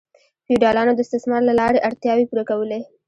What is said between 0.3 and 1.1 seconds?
فیوډالانو د